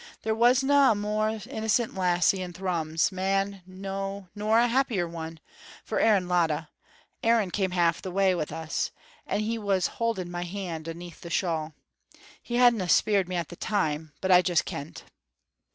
[0.23, 5.39] There wasna a more innocent lassie in Thrums, man, no, nor a happier one;
[5.83, 6.69] for Aaron Latta
[7.21, 8.89] Aaron came half the way wi' us,
[9.27, 11.75] and he was hauding my hand aneath the shawl.
[12.41, 15.03] He hadna speired me at that time, but I just kent.